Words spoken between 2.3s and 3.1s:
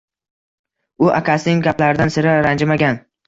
ranjimagan